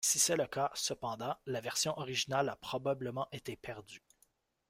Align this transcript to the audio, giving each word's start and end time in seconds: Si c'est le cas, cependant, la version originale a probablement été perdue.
Si 0.03 0.17
c'est 0.17 0.35
le 0.35 0.47
cas, 0.47 0.71
cependant, 0.73 1.35
la 1.45 1.61
version 1.61 1.95
originale 1.99 2.49
a 2.49 2.55
probablement 2.55 3.27
été 3.31 3.55
perdue. 3.55 4.01